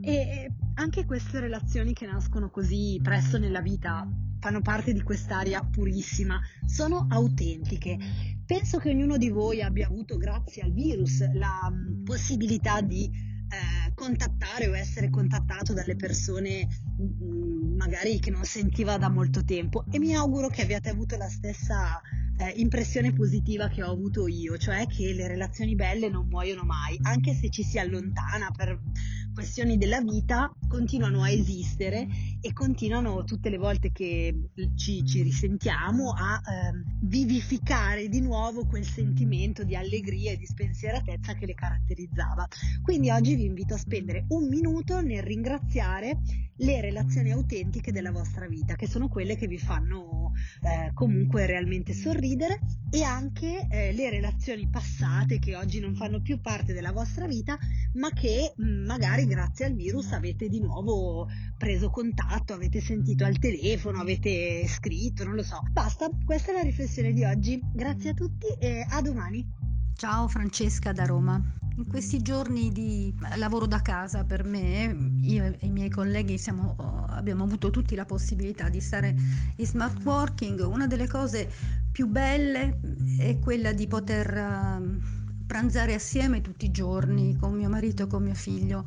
e 0.01 0.51
anche 0.73 1.05
queste 1.05 1.39
relazioni 1.39 1.93
che 1.93 2.07
nascono 2.07 2.49
così 2.49 2.99
presto 3.01 3.37
nella 3.37 3.61
vita 3.61 4.09
fanno 4.39 4.61
parte 4.61 4.93
di 4.93 5.03
quest'aria 5.03 5.61
purissima, 5.61 6.41
sono 6.65 7.05
autentiche. 7.07 7.97
Penso 8.43 8.79
che 8.79 8.89
ognuno 8.89 9.17
di 9.17 9.29
voi 9.29 9.61
abbia 9.61 9.85
avuto, 9.85 10.17
grazie 10.17 10.63
al 10.63 10.71
virus, 10.73 11.23
la 11.33 11.71
mm, 11.71 12.03
possibilità 12.03 12.81
di 12.81 13.31
eh, 13.53 13.93
contattare 13.93 14.67
o 14.67 14.75
essere 14.75 15.09
contattato 15.09 15.73
dalle 15.73 15.95
persone 15.95 16.67
mm, 16.99 17.75
magari 17.77 18.19
che 18.19 18.31
non 18.31 18.43
sentiva 18.43 18.97
da 18.97 19.09
molto 19.09 19.43
tempo. 19.43 19.85
E 19.91 19.99
mi 19.99 20.15
auguro 20.15 20.47
che 20.47 20.63
abbiate 20.63 20.89
avuto 20.89 21.15
la 21.17 21.29
stessa 21.29 22.01
eh, 22.37 22.53
impressione 22.57 23.13
positiva 23.13 23.67
che 23.67 23.83
ho 23.83 23.91
avuto 23.91 24.27
io, 24.27 24.57
cioè 24.57 24.87
che 24.87 25.13
le 25.13 25.27
relazioni 25.27 25.75
belle 25.75 26.09
non 26.09 26.27
muoiono 26.27 26.63
mai, 26.63 26.97
anche 27.03 27.33
se 27.33 27.49
ci 27.49 27.63
si 27.63 27.77
allontana 27.77 28.49
per 28.55 28.79
questioni 29.33 29.77
della 29.77 30.01
vita, 30.01 30.51
continuano 30.67 31.21
a 31.21 31.29
esistere 31.29 32.07
e 32.45 32.51
continuano 32.51 33.23
tutte 33.23 33.49
le 33.49 33.57
volte 33.57 33.93
che 33.93 34.49
ci, 34.75 35.05
ci 35.05 35.21
risentiamo 35.21 36.11
a 36.11 36.41
eh, 36.41 36.83
vivificare 37.03 38.09
di 38.09 38.19
nuovo 38.19 38.65
quel 38.65 38.85
sentimento 38.85 39.63
di 39.63 39.77
allegria 39.77 40.33
e 40.33 40.37
di 40.37 40.45
spensieratezza 40.45 41.35
che 41.35 41.45
le 41.45 41.53
caratterizzava. 41.53 42.45
Quindi 42.81 43.09
oggi 43.11 43.35
vi 43.35 43.45
invito 43.45 43.75
a 43.75 43.77
spendere 43.77 44.25
un 44.29 44.49
minuto 44.49 44.99
nel 44.99 45.23
ringraziare 45.23 46.19
le 46.57 46.81
relazioni 46.81 47.31
autentiche 47.31 47.91
della 47.91 48.11
vostra 48.11 48.47
vita, 48.47 48.75
che 48.75 48.87
sono 48.87 49.07
quelle 49.07 49.35
che 49.35 49.47
vi 49.47 49.57
fanno 49.57 50.33
eh, 50.61 50.91
comunque 50.93 51.45
realmente 51.45 51.93
sorridere 51.93 52.59
e 52.91 53.03
anche 53.03 53.67
eh, 53.69 53.91
le 53.93 54.09
relazioni 54.09 54.67
passate 54.69 55.39
che 55.39 55.55
oggi 55.55 55.79
non 55.79 55.95
fanno 55.95 56.21
più 56.21 56.39
parte 56.41 56.73
della 56.73 56.91
vostra 56.91 57.25
vita, 57.25 57.57
ma 57.93 58.09
che 58.11 58.53
mh, 58.55 58.63
mm, 58.63 58.85
magari 58.85 59.25
grazie 59.25 59.65
al 59.65 59.73
virus 59.73 60.11
avete 60.11 60.47
di 60.47 60.59
nuovo 60.59 61.27
preso 61.57 61.89
contatto, 61.89 62.32
avete 62.53 62.81
sentito 62.81 63.25
al 63.25 63.37
telefono, 63.37 63.99
avete 63.99 64.67
scritto, 64.67 65.23
non 65.23 65.35
lo 65.35 65.43
so. 65.43 65.59
Basta, 65.71 66.09
questa 66.25 66.51
è 66.51 66.55
la 66.55 66.61
riflessione 66.61 67.13
di 67.13 67.23
oggi. 67.23 67.59
Grazie 67.73 68.11
a 68.11 68.13
tutti 68.13 68.47
e 68.59 68.85
a 68.89 69.01
domani. 69.01 69.47
Ciao 69.95 70.27
Francesca 70.27 70.91
da 70.91 71.05
Roma. 71.05 71.41
In 71.75 71.87
questi 71.87 72.21
giorni 72.21 72.71
di 72.71 73.13
lavoro 73.35 73.65
da 73.65 73.81
casa 73.81 74.23
per 74.23 74.43
me, 74.43 75.11
io 75.21 75.43
e 75.43 75.57
i 75.61 75.69
miei 75.69 75.89
colleghi 75.89 76.37
siamo, 76.37 76.75
abbiamo 77.09 77.43
avuto 77.43 77.69
tutti 77.69 77.95
la 77.95 78.05
possibilità 78.05 78.69
di 78.69 78.79
stare 78.79 79.15
in 79.55 79.65
smart 79.65 80.03
working. 80.03 80.59
Una 80.59 80.87
delle 80.87 81.07
cose 81.07 81.49
più 81.91 82.07
belle 82.07 82.79
è 83.17 83.39
quella 83.39 83.73
di 83.73 83.87
poter 83.87 84.33
uh, 84.35 85.01
pranzare 85.45 85.93
assieme 85.93 86.41
tutti 86.41 86.65
i 86.65 86.71
giorni 86.71 87.35
con 87.37 87.53
mio 87.53 87.69
marito 87.69 88.03
e 88.03 88.07
con 88.07 88.23
mio 88.23 88.33
figlio, 88.35 88.85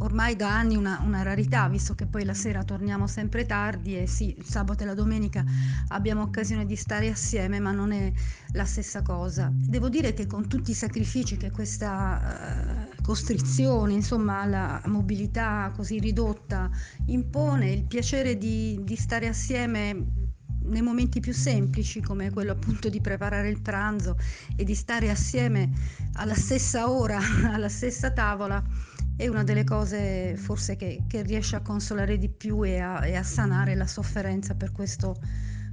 ormai 0.00 0.36
da 0.36 0.54
anni 0.54 0.76
una, 0.76 1.00
una, 1.04 1.22
rarità, 1.22 1.68
visto 1.68 1.94
che 1.94 2.06
poi 2.06 2.24
la 2.24 2.34
sera 2.34 2.62
torniamo 2.64 3.06
sempre 3.06 3.46
tardi 3.46 3.96
e 3.96 4.06
sì, 4.06 4.34
il 4.36 4.44
sabato 4.44 4.82
e 4.82 4.86
la 4.86 4.94
domenica 4.94 5.44
abbiamo 5.88 6.22
occasione 6.22 6.66
di 6.66 6.76
stare 6.76 7.08
assieme, 7.08 7.60
ma 7.60 7.72
non 7.72 7.92
è 7.92 8.12
la 8.52 8.64
stessa 8.64 9.02
cosa. 9.02 9.50
Devo 9.52 9.88
dire 9.88 10.14
che 10.14 10.26
con 10.26 10.48
tutti 10.48 10.70
i 10.70 10.74
sacrifici 10.74 11.36
che 11.36 11.50
questa 11.50 12.88
uh, 12.98 13.02
costrizione, 13.02 13.92
insomma, 13.92 14.44
la 14.46 14.80
mobilità 14.86 15.72
così 15.74 15.98
ridotta 15.98 16.70
impone, 17.06 17.70
il 17.70 17.84
piacere 17.84 18.38
di, 18.38 18.80
di 18.82 18.96
stare 18.96 19.28
assieme 19.28 20.28
nei 20.62 20.82
momenti 20.82 21.20
più 21.20 21.32
semplici 21.32 22.00
come 22.00 22.30
quello 22.30 22.52
appunto 22.52 22.88
di 22.88 23.00
preparare 23.00 23.48
il 23.48 23.60
pranzo 23.60 24.16
e 24.56 24.64
di 24.64 24.74
stare 24.74 25.10
assieme 25.10 25.70
alla 26.14 26.34
stessa 26.34 26.90
ora, 26.90 27.18
alla 27.52 27.68
stessa 27.68 28.10
tavola, 28.10 28.62
è 29.20 29.28
una 29.28 29.44
delle 29.44 29.64
cose 29.64 30.34
forse 30.34 30.76
che, 30.76 31.02
che 31.06 31.20
riesce 31.20 31.54
a 31.54 31.60
consolare 31.60 32.16
di 32.16 32.30
più 32.30 32.64
e 32.64 32.78
a, 32.78 33.04
e 33.04 33.16
a 33.16 33.22
sanare 33.22 33.74
la 33.74 33.86
sofferenza 33.86 34.54
per 34.54 34.72
questo 34.72 35.14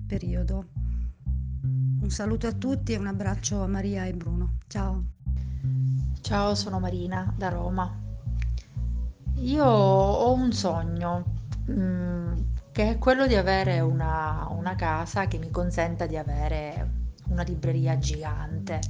periodo. 0.06 0.66
Un 2.02 2.10
saluto 2.10 2.48
a 2.48 2.52
tutti 2.52 2.92
e 2.92 2.98
un 2.98 3.08
abbraccio 3.08 3.64
a 3.64 3.68
Maria 3.68 4.04
e 4.04 4.14
Bruno. 4.14 4.58
Ciao. 4.68 5.02
Ciao, 6.20 6.56
sono 6.56 6.82
Marina 6.82 7.34
da 7.38 7.48
Roma. 7.48 7.90
Io 9.36 9.64
ho 9.64 10.34
un 10.34 10.52
sogno 10.52 11.24
mm, 11.72 12.34
che 12.74 12.90
è 12.90 12.98
quello 12.98 13.28
di 13.28 13.36
avere 13.36 13.80
una, 13.80 14.46
una 14.50 14.76
casa 14.76 15.28
che 15.28 15.38
mi 15.38 15.52
consenta 15.52 16.06
di 16.06 16.18
avere 16.18 16.90
una 17.30 17.44
libreria 17.44 17.98
gigante 17.98 18.82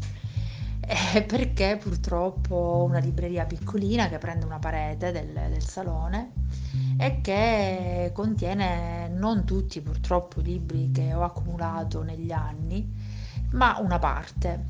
eh, 0.90 1.24
perché 1.24 1.78
purtroppo 1.82 2.56
ho 2.56 2.84
una 2.86 3.00
libreria 3.00 3.46
piccolina 3.46 4.08
che 4.08 4.18
prende 4.20 4.46
una 4.46 4.58
parete 4.58 5.12
del, 5.12 5.34
del 5.34 5.62
salone 5.62 6.32
e 6.98 7.20
che 7.20 8.12
contiene 8.14 9.10
non 9.10 9.44
tutti 9.44 9.82
purtroppo 9.82 10.40
i 10.40 10.44
libri 10.44 10.90
che 10.92 11.14
ho 11.14 11.24
accumulato 11.24 12.04
negli 12.04 12.32
anni, 12.32 12.90
ma 13.52 13.78
una 13.80 14.00
parte. 14.00 14.70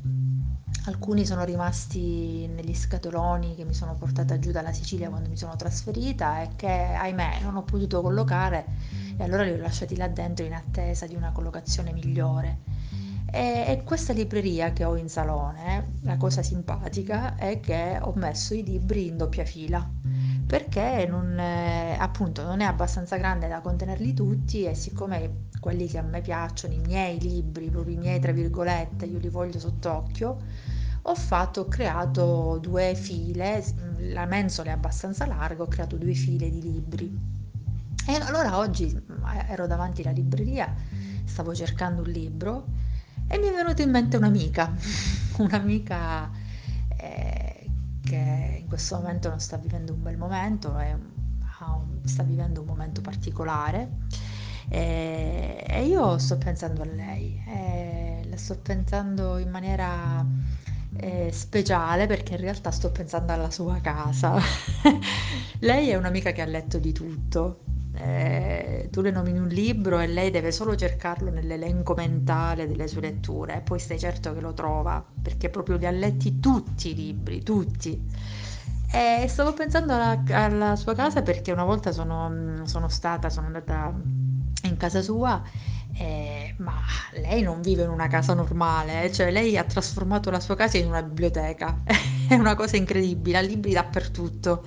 Alcuni 0.86 1.24
sono 1.26 1.44
rimasti 1.44 2.46
negli 2.48 2.74
scatoloni 2.74 3.54
che 3.54 3.64
mi 3.64 3.74
sono 3.74 3.94
portata 3.94 4.38
giù 4.38 4.50
dalla 4.50 4.72
Sicilia 4.72 5.10
quando 5.10 5.28
mi 5.28 5.36
sono 5.36 5.54
trasferita 5.54 6.42
e 6.42 6.48
che 6.56 6.68
ahimè 6.68 7.40
non 7.42 7.56
ho 7.56 7.62
potuto 7.62 8.00
collocare 8.00 8.64
e 9.18 9.22
allora 9.22 9.42
li 9.42 9.50
ho 9.50 9.58
lasciati 9.58 9.96
là 9.96 10.08
dentro 10.08 10.46
in 10.46 10.54
attesa 10.54 11.06
di 11.06 11.14
una 11.14 11.30
collocazione 11.30 11.92
migliore. 11.92 12.77
E, 13.30 13.64
e, 13.68 13.82
questa 13.84 14.12
libreria 14.12 14.72
che 14.72 14.84
ho 14.84 14.96
in 14.96 15.08
salone, 15.08 15.94
la 16.02 16.16
cosa 16.16 16.42
simpatica 16.42 17.36
è 17.36 17.60
che 17.60 17.98
ho 18.00 18.12
messo 18.14 18.54
i 18.54 18.64
libri 18.64 19.08
in 19.08 19.16
doppia 19.18 19.44
fila 19.44 19.86
perché 20.48 21.06
non, 21.06 21.38
è, 21.38 21.94
appunto 21.98 22.42
non 22.42 22.60
è 22.60 22.64
abbastanza 22.64 23.18
grande 23.18 23.48
da 23.48 23.60
contenerli 23.60 24.14
tutti 24.14 24.64
e 24.64 24.74
siccome 24.74 25.48
quelli 25.60 25.86
che 25.86 25.98
a 25.98 26.02
me 26.02 26.22
piacciono, 26.22 26.72
i 26.72 26.80
miei 26.86 27.20
libri, 27.20 27.68
proprio 27.68 27.96
i 27.96 27.98
miei 27.98 28.18
tra 28.18 28.32
virgolette, 28.32 29.04
io 29.04 29.18
li 29.18 29.28
voglio 29.28 29.58
sott'occhio, 29.58 30.38
ho 31.02 31.14
fatto, 31.14 31.60
ho 31.60 31.64
creato 31.66 32.58
due 32.62 32.94
file, 32.94 33.62
la 33.98 34.24
mensola 34.24 34.70
è 34.70 34.72
abbastanza 34.72 35.26
larga, 35.26 35.64
ho 35.64 35.68
creato 35.68 35.98
due 35.98 36.14
file 36.14 36.48
di 36.48 36.62
libri. 36.62 37.18
E 38.06 38.14
allora 38.14 38.56
oggi 38.56 38.98
ero 39.48 39.66
davanti 39.66 40.00
alla 40.00 40.12
libreria, 40.12 40.74
stavo 41.24 41.54
cercando 41.54 42.00
un 42.00 42.08
libro 42.08 42.64
e 43.28 43.38
mi 43.38 43.46
è 43.46 43.52
venuta 43.52 43.82
in 43.82 43.90
mente 43.90 44.16
un'amica, 44.16 44.72
un'amica 45.38 46.30
eh, 46.96 47.66
che 48.02 48.58
in 48.60 48.66
questo 48.66 48.96
momento 48.96 49.28
non 49.28 49.38
sta 49.38 49.56
vivendo 49.58 49.92
un 49.92 50.02
bel 50.02 50.16
momento, 50.16 50.76
è, 50.76 50.92
un, 50.92 52.00
sta 52.04 52.22
vivendo 52.22 52.60
un 52.60 52.66
momento 52.66 53.00
particolare. 53.00 54.06
E, 54.70 55.64
e 55.66 55.86
io 55.86 56.18
sto 56.18 56.36
pensando 56.38 56.82
a 56.82 56.86
lei, 56.86 57.42
e 57.46 58.22
la 58.28 58.36
sto 58.36 58.58
pensando 58.58 59.38
in 59.38 59.50
maniera 59.50 60.24
eh, 60.96 61.30
speciale 61.32 62.06
perché 62.06 62.34
in 62.34 62.40
realtà 62.40 62.70
sto 62.70 62.90
pensando 62.90 63.32
alla 63.32 63.50
sua 63.50 63.78
casa. 63.80 64.40
lei 65.60 65.90
è 65.90 65.96
un'amica 65.96 66.32
che 66.32 66.42
ha 66.42 66.46
letto 66.46 66.78
di 66.78 66.92
tutto, 66.92 67.60
eh, 68.00 68.88
tu 68.92 69.00
le 69.00 69.10
nomini 69.10 69.38
un 69.38 69.48
libro 69.48 69.98
e 69.98 70.06
lei 70.06 70.30
deve 70.30 70.52
solo 70.52 70.76
cercarlo 70.76 71.30
nell'elenco 71.30 71.94
mentale 71.94 72.68
delle 72.68 72.86
sue 72.86 73.00
letture 73.00 73.56
e 73.56 73.60
poi 73.60 73.78
stai 73.78 73.98
certo 73.98 74.32
che 74.32 74.40
lo 74.40 74.52
trova 74.52 75.04
perché 75.20 75.48
proprio 75.48 75.76
li 75.76 75.86
ha 75.86 75.90
letti 75.90 76.38
tutti 76.38 76.90
i 76.90 76.94
libri, 76.94 77.42
tutti. 77.42 78.00
E 78.90 79.26
stavo 79.28 79.52
pensando 79.52 79.94
alla, 79.94 80.22
alla 80.30 80.76
sua 80.76 80.94
casa 80.94 81.22
perché 81.22 81.52
una 81.52 81.64
volta 81.64 81.92
sono, 81.92 82.62
sono, 82.64 82.88
stata, 82.88 83.28
sono 83.28 83.46
andata 83.46 83.92
in 84.62 84.76
casa 84.76 85.02
sua, 85.02 85.42
eh, 85.94 86.54
ma 86.58 86.80
lei 87.14 87.42
non 87.42 87.60
vive 87.60 87.82
in 87.82 87.90
una 87.90 88.06
casa 88.06 88.32
normale, 88.32 89.12
cioè 89.12 89.30
lei 89.30 89.58
ha 89.58 89.64
trasformato 89.64 90.30
la 90.30 90.40
sua 90.40 90.54
casa 90.54 90.78
in 90.78 90.86
una 90.86 91.02
biblioteca, 91.02 91.82
è 92.28 92.34
una 92.34 92.54
cosa 92.54 92.76
incredibile, 92.76 93.38
ha 93.38 93.42
libri 93.42 93.72
dappertutto. 93.72 94.64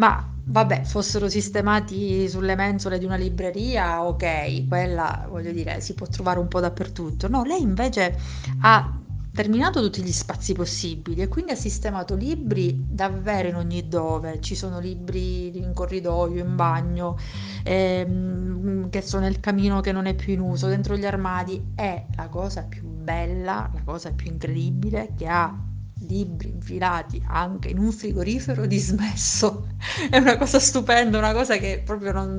Ma 0.00 0.26
vabbè, 0.44 0.84
fossero 0.84 1.28
sistemati 1.28 2.26
sulle 2.26 2.54
mensole 2.56 2.98
di 2.98 3.04
una 3.04 3.16
libreria, 3.16 4.02
ok, 4.02 4.66
quella 4.66 5.26
voglio 5.28 5.52
dire 5.52 5.82
si 5.82 5.92
può 5.92 6.06
trovare 6.06 6.38
un 6.38 6.48
po' 6.48 6.58
dappertutto. 6.58 7.28
No, 7.28 7.44
lei 7.44 7.60
invece 7.60 8.18
ha 8.62 8.98
terminato 9.30 9.82
tutti 9.82 10.02
gli 10.02 10.10
spazi 10.10 10.54
possibili 10.54 11.20
e 11.20 11.28
quindi 11.28 11.52
ha 11.52 11.54
sistemato 11.54 12.14
libri 12.14 12.82
davvero 12.88 13.48
in 13.48 13.56
ogni 13.56 13.88
dove. 13.88 14.40
Ci 14.40 14.54
sono 14.54 14.80
libri 14.80 15.54
in 15.58 15.74
corridoio, 15.74 16.42
in 16.42 16.56
bagno, 16.56 17.18
ehm, 17.62 18.88
che 18.88 19.02
sono 19.02 19.24
nel 19.24 19.38
camino 19.38 19.82
che 19.82 19.92
non 19.92 20.06
è 20.06 20.14
più 20.14 20.32
in 20.32 20.40
uso, 20.40 20.66
dentro 20.68 20.96
gli 20.96 21.04
armadi. 21.04 21.72
È 21.74 22.06
la 22.16 22.28
cosa 22.28 22.62
più 22.62 22.84
bella, 22.84 23.70
la 23.70 23.82
cosa 23.84 24.12
più 24.12 24.30
incredibile 24.30 25.12
che 25.14 25.26
ha 25.26 25.54
libri 26.00 26.50
infilati 26.50 27.22
anche 27.26 27.68
in 27.68 27.78
un 27.78 27.92
frigorifero 27.92 28.66
dismesso. 28.66 29.68
È 30.08 30.16
una 30.16 30.36
cosa 30.36 30.58
stupenda, 30.58 31.18
una 31.18 31.32
cosa 31.32 31.56
che 31.56 31.82
proprio 31.84 32.12
non, 32.12 32.36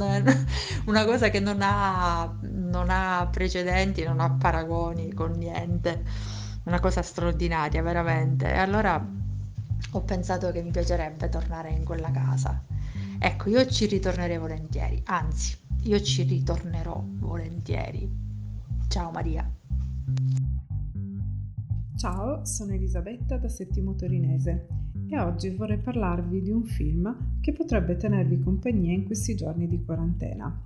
una 0.85 1.05
cosa 1.05 1.29
che 1.29 1.39
non 1.39 1.59
ha, 1.61 2.37
non 2.41 2.89
ha 2.89 3.27
precedenti, 3.31 4.03
non 4.03 4.19
ha 4.19 4.29
paragoni 4.31 5.13
con 5.13 5.31
niente. 5.31 6.03
Una 6.63 6.79
cosa 6.79 7.01
straordinaria, 7.01 7.81
veramente. 7.81 8.45
E 8.45 8.57
allora 8.57 9.03
ho 9.93 10.01
pensato 10.01 10.51
che 10.51 10.61
mi 10.61 10.71
piacerebbe 10.71 11.29
tornare 11.29 11.71
in 11.71 11.83
quella 11.83 12.11
casa. 12.11 12.63
Ecco, 13.19 13.49
io 13.49 13.65
ci 13.67 13.85
ritornerei 13.85 14.37
volentieri, 14.37 15.01
anzi, 15.05 15.57
io 15.83 16.01
ci 16.01 16.23
ritornerò 16.23 17.03
volentieri. 17.05 18.09
Ciao 18.87 19.11
Maria. 19.11 19.49
Ciao, 22.01 22.43
sono 22.45 22.73
Elisabetta 22.73 23.37
da 23.37 23.47
Settimo 23.47 23.93
Torinese 23.93 24.67
e 25.07 25.19
oggi 25.19 25.51
vorrei 25.51 25.77
parlarvi 25.77 26.41
di 26.41 26.49
un 26.49 26.63
film 26.63 27.37
che 27.41 27.53
potrebbe 27.53 27.95
tenervi 27.95 28.39
compagnia 28.39 28.91
in 28.91 29.05
questi 29.05 29.35
giorni 29.35 29.67
di 29.67 29.85
quarantena. 29.85 30.65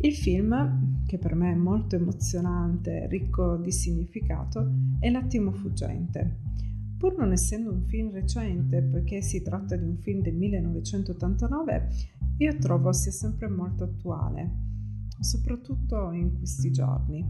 Il 0.00 0.14
film, 0.14 1.04
che 1.06 1.16
per 1.16 1.34
me 1.34 1.52
è 1.52 1.54
molto 1.54 1.96
emozionante, 1.96 3.06
ricco 3.08 3.56
di 3.56 3.72
significato, 3.72 4.70
è 5.00 5.08
L'attimo 5.08 5.52
fuggente. 5.52 6.40
Pur 6.98 7.16
non 7.16 7.32
essendo 7.32 7.72
un 7.72 7.86
film 7.86 8.10
recente, 8.10 8.82
poiché 8.82 9.22
si 9.22 9.40
tratta 9.40 9.74
di 9.74 9.86
un 9.86 9.96
film 9.96 10.20
del 10.20 10.34
1989, 10.34 11.88
io 12.36 12.58
trovo 12.58 12.92
sia 12.92 13.10
sempre 13.10 13.48
molto 13.48 13.84
attuale, 13.84 14.71
soprattutto 15.22 16.12
in 16.12 16.36
questi 16.36 16.70
giorni. 16.70 17.24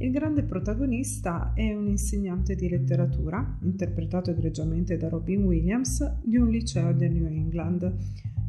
Il 0.00 0.10
grande 0.10 0.44
protagonista 0.44 1.52
è 1.54 1.74
un 1.74 1.88
insegnante 1.88 2.54
di 2.54 2.68
letteratura, 2.68 3.58
interpretato 3.62 4.30
egregiamente 4.30 4.96
da 4.96 5.08
Robin 5.08 5.44
Williams, 5.44 6.20
di 6.22 6.36
un 6.36 6.48
liceo 6.50 6.92
del 6.92 7.12
New 7.12 7.26
England, 7.26 7.96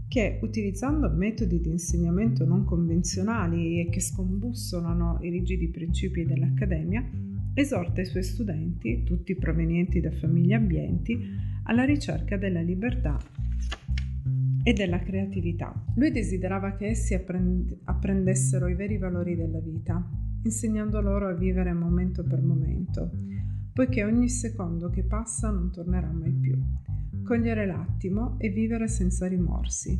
che 0.07 0.39
utilizzando 0.41 1.09
metodi 1.09 1.59
di 1.59 1.69
insegnamento 1.69 2.45
non 2.45 2.65
convenzionali 2.65 3.79
e 3.79 3.89
che 3.89 3.99
scombussolano 3.99 5.19
i 5.21 5.29
rigidi 5.29 5.69
principi 5.69 6.25
dell'accademia, 6.25 7.03
esorta 7.53 8.01
i 8.01 8.05
suoi 8.05 8.23
studenti, 8.23 9.03
tutti 9.03 9.35
provenienti 9.35 9.99
da 9.99 10.11
famiglie 10.11 10.55
ambienti, 10.55 11.17
alla 11.63 11.83
ricerca 11.83 12.37
della 12.37 12.61
libertà 12.61 13.17
e 14.69 14.73
della 14.73 14.99
creatività. 14.99 15.73
Lui 15.95 16.11
desiderava 16.11 16.75
che 16.75 16.89
essi 16.89 17.15
apprend- 17.15 17.75
apprendessero 17.85 18.67
i 18.67 18.75
veri 18.75 18.99
valori 18.99 19.35
della 19.35 19.59
vita, 19.59 20.07
insegnando 20.43 21.01
loro 21.01 21.27
a 21.27 21.33
vivere 21.33 21.73
momento 21.73 22.23
per 22.23 22.43
momento, 22.43 23.09
poiché 23.73 24.03
ogni 24.03 24.29
secondo 24.29 24.91
che 24.91 25.01
passa 25.01 25.49
non 25.49 25.71
tornerà 25.71 26.11
mai 26.11 26.33
più. 26.33 26.55
Cogliere 27.23 27.65
l'attimo 27.65 28.35
e 28.37 28.49
vivere 28.49 28.87
senza 28.87 29.25
rimorsi. 29.25 29.99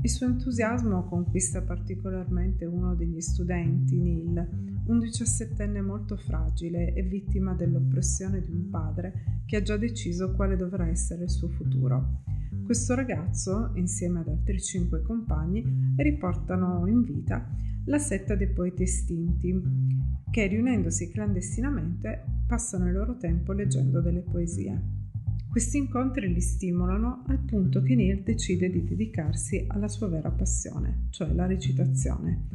Il 0.00 0.08
suo 0.08 0.26
entusiasmo 0.26 1.04
conquista 1.04 1.60
particolarmente 1.60 2.64
uno 2.64 2.94
degli 2.94 3.20
studenti, 3.20 4.00
Neil, 4.00 4.48
un 4.86 5.00
diciassettenne 5.00 5.82
molto 5.82 6.16
fragile 6.16 6.94
e 6.94 7.02
vittima 7.02 7.52
dell'oppressione 7.52 8.40
di 8.40 8.52
un 8.52 8.70
padre 8.70 9.42
che 9.44 9.56
ha 9.56 9.62
già 9.62 9.76
deciso 9.76 10.32
quale 10.32 10.56
dovrà 10.56 10.88
essere 10.88 11.24
il 11.24 11.30
suo 11.30 11.48
futuro. 11.48 12.22
Questo 12.64 12.94
ragazzo, 12.94 13.72
insieme 13.74 14.20
ad 14.20 14.28
altri 14.28 14.60
cinque 14.60 15.02
compagni, 15.02 15.94
riportano 15.96 16.86
in 16.86 17.02
vita 17.02 17.48
la 17.86 17.98
setta 17.98 18.34
dei 18.34 18.50
poeti 18.52 18.82
estinti, 18.82 19.58
che 20.30 20.46
riunendosi 20.46 21.10
clandestinamente 21.10 22.24
passano 22.46 22.86
il 22.86 22.92
loro 22.92 23.16
tempo 23.16 23.52
leggendo 23.52 24.00
delle 24.00 24.20
poesie. 24.20 24.96
Questi 25.50 25.78
incontri 25.78 26.32
li 26.32 26.40
stimolano 26.40 27.24
al 27.26 27.38
punto 27.38 27.80
che 27.80 27.94
Neil 27.94 28.22
decide 28.22 28.70
di 28.70 28.84
dedicarsi 28.84 29.64
alla 29.66 29.88
sua 29.88 30.08
vera 30.08 30.30
passione, 30.30 31.06
cioè 31.10 31.32
la 31.32 31.46
recitazione. 31.46 32.46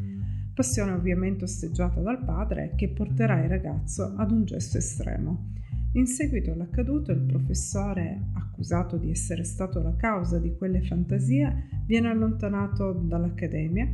Passione 0.54 0.92
ovviamente 0.92 1.46
osteggiata 1.46 2.00
dal 2.00 2.24
padre 2.24 2.74
che 2.76 2.90
porterà 2.90 3.42
il 3.44 3.50
ragazzo 3.50 4.14
ad 4.16 4.32
un 4.32 4.46
gesto 4.46 4.78
estremo. 4.78 5.54
In 5.96 6.08
seguito 6.08 6.52
all'accaduto, 6.52 7.12
il 7.12 7.22
professore, 7.22 8.30
accusato 8.34 8.98
di 8.98 9.12
essere 9.12 9.44
stato 9.44 9.80
la 9.82 9.96
causa 9.96 10.40
di 10.40 10.56
quelle 10.56 10.82
fantasie, 10.82 11.68
viene 11.86 12.10
allontanato 12.10 12.94
dall'accademia. 12.94 13.88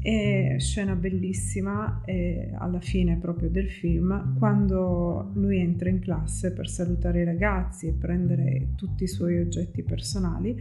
E 0.00 0.56
scena 0.58 0.94
bellissima 0.94 2.02
e 2.04 2.52
alla 2.56 2.80
fine 2.80 3.16
proprio 3.16 3.50
del 3.50 3.68
film 3.68 4.36
quando 4.38 5.32
lui 5.34 5.58
entra 5.58 5.88
in 5.88 5.98
classe 5.98 6.52
per 6.52 6.68
salutare 6.68 7.22
i 7.22 7.24
ragazzi 7.24 7.88
e 7.88 7.94
prendere 7.94 8.74
tutti 8.76 9.02
i 9.02 9.08
suoi 9.08 9.40
oggetti 9.40 9.82
personali 9.82 10.56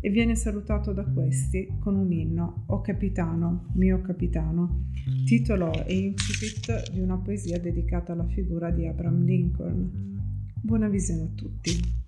e 0.00 0.08
viene 0.08 0.34
salutato 0.34 0.92
da 0.92 1.04
questi 1.04 1.76
con 1.78 1.94
un 1.94 2.10
inno 2.10 2.64
O 2.68 2.80
capitano, 2.80 3.66
mio 3.74 4.00
capitano, 4.00 4.88
titolo 5.26 5.84
e 5.84 5.94
incipit 5.94 6.90
di 6.92 7.00
una 7.00 7.18
poesia 7.18 7.58
dedicata 7.60 8.12
alla 8.12 8.26
figura 8.26 8.70
di 8.70 8.86
Abraham 8.86 9.24
Lincoln. 9.24 10.18
Buona 10.62 10.88
visione 10.88 11.22
a 11.22 11.28
tutti. 11.34 11.98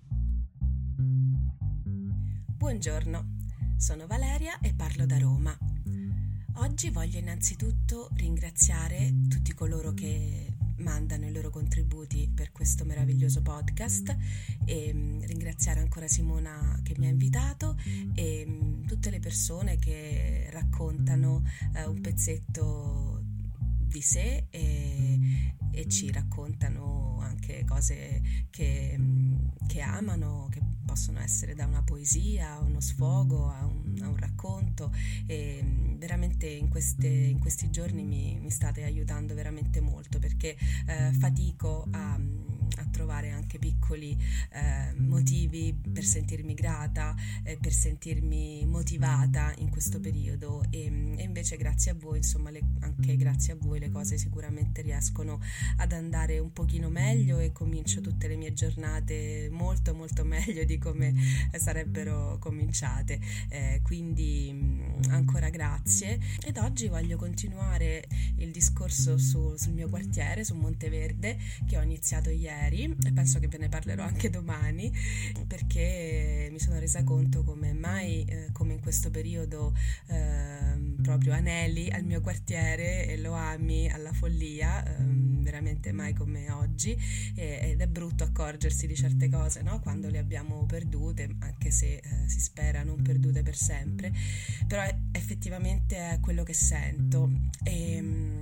Buongiorno, 2.57 3.37
sono 3.77 4.07
Valeria 4.07 4.59
e 4.61 4.73
parlo 4.75 5.05
da 5.05 5.19
Roma. 5.19 5.57
Oggi 6.57 6.91
voglio 6.91 7.19
innanzitutto 7.19 8.09
ringraziare 8.15 9.13
tutti 9.29 9.53
coloro 9.53 9.93
che 9.93 10.53
mandano 10.83 11.27
i 11.27 11.33
loro 11.33 11.51
contributi 11.51 12.31
per 12.33 12.53
questo 12.53 12.85
meraviglioso 12.85 13.41
podcast 13.41 14.17
e 14.65 14.93
mm, 14.93 15.23
ringraziare 15.23 15.81
ancora 15.81 16.09
Simona 16.09 16.79
che 16.83 16.95
mi 16.99 17.07
ha 17.07 17.11
invitato 17.11 17.32
persone 19.23 19.79
che 19.79 20.49
raccontano 20.51 21.45
eh, 21.77 21.85
un 21.85 22.01
pezzetto 22.01 23.23
di 23.23 24.01
sé 24.01 24.47
e, 24.51 25.55
e 25.71 25.89
ci 25.89 26.11
raccontano 26.11 27.21
anche 27.21 27.65
cose 27.65 28.21
che, 28.51 28.99
che 29.69 29.81
amano, 29.81 30.49
che 30.51 30.61
possono 30.85 31.21
essere 31.21 31.55
da 31.55 31.67
una 31.67 31.83
poesia 31.83 32.55
a 32.55 32.61
uno 32.63 32.81
sfogo, 32.81 33.49
a 33.49 33.65
un, 33.65 33.92
a 34.01 34.09
un 34.09 34.17
racconto 34.17 34.93
e 35.27 35.63
veramente 35.97 36.47
in, 36.47 36.69
queste, 36.69 37.07
in 37.07 37.39
questi 37.39 37.71
giorni 37.71 38.03
mi, 38.03 38.39
mi, 38.41 38.51
state 38.51 38.83
aiutando 38.83 39.35
veramente 39.35 39.81
molto 39.81 40.19
perché 40.19 40.57
eh, 40.87 41.13
fatico 41.13 41.87
a 41.91 42.19
a 42.77 42.87
trovare 42.91 43.31
anche 43.31 43.59
piccoli 43.59 44.17
eh, 44.51 44.93
motivi 44.99 45.75
per 45.93 46.05
sentirmi 46.05 46.55
grata, 46.55 47.15
eh, 47.43 47.59
per 47.61 47.73
sentirmi 47.73 48.65
motivata 48.67 49.53
in 49.59 49.71
questo 49.71 50.01
periodo 50.01 50.63
e, 50.71 50.85
e 51.17 51.23
invece 51.23 51.57
grazie 51.57 51.93
a 51.93 51.95
voi, 51.95 52.19
insomma, 52.19 52.51
le, 52.51 52.61
anche 52.81 53.17
grazie 53.17 53.55
a 53.55 53.57
voi 53.59 53.79
le 53.79 53.91
cose 53.91 54.17
sicuramente 54.17 54.83
riescono 54.83 55.41
ad 55.77 55.93
andare 55.93 56.39
un 56.39 56.53
pochino 56.53 56.89
meglio 56.89 57.39
e 57.39 57.53
comincio 57.53 58.01
tutte 58.01 58.29
le 58.29 58.37
mie 58.37 58.53
giornate 58.53 59.49
molto 59.51 59.95
molto 59.95 60.25
meglio 60.25 60.65
di 60.65 60.79
come 60.79 61.15
sarebbero 61.57 62.39
cominciate. 62.39 63.21
Eh, 63.49 63.81
quindi 63.83 64.51
mm, 64.53 65.11
ancora 65.11 65.51
grazie. 65.51 66.19
Ed 66.45 66.57
oggi 66.59 66.89
voglio 66.89 67.17
continuare 67.17 68.05
il 68.37 68.51
discorso 68.51 69.19
su, 69.19 69.55
sul 69.57 69.73
mio 69.73 69.89
quartiere, 69.89 70.45
su 70.45 70.55
Monteverde, 70.55 71.39
che 71.67 71.77
ho 71.77 71.83
iniziato 71.83 72.31
ieri 72.31 72.97
e 73.05 73.13
penso 73.13 73.39
che 73.39 73.49
ve 73.49 73.59
ne 73.59 73.69
parlerò 73.69 74.05
anche 74.05 74.31
domani 74.31 74.93
perché 75.47 76.49
mi 76.51 76.59
sono 76.59 76.79
resa 76.79 77.05
conto 77.05 77.43
come 77.43 77.73
mai 77.73 78.25
eh, 78.25 78.49
come 78.53 78.75
in 78.75 78.81
questo 78.81 79.11
periodo 79.11 79.75
eh, 80.07 80.95
proprio 81.03 81.33
anelli 81.33 81.91
al 81.91 82.05
mio 82.05 82.21
quartiere 82.21 83.07
e 83.07 83.19
lo 83.19 83.33
ami 83.33 83.91
alla 83.91 84.13
follia 84.13 84.85
eh, 84.85 85.03
veramente 85.43 85.93
mai 85.93 86.13
come 86.15 86.51
oggi 86.51 86.97
e, 87.35 87.71
ed 87.71 87.81
è 87.81 87.87
brutto 87.87 88.25
accorgersi 88.25 88.87
di 88.87 88.95
certe 88.95 89.29
cose 89.29 89.63
no? 89.63 89.81
quando 89.81 90.09
le 90.09 90.19
abbiamo 90.19 90.65
perdute 90.67 91.37
anche 91.41 91.71
se 91.71 91.97
eh, 91.97 92.29
si 92.29 92.41
spera 92.41 92.83
non 92.83 93.03
perdute 93.03 93.43
per 93.43 93.57
sempre 93.57 94.13
però 94.67 94.83
effettivamente 95.13 95.97
è 95.97 96.21
quello 96.21 96.43
che 96.43 96.55
sento 96.55 97.31
e, 97.63 97.97
ehm, 97.97 98.42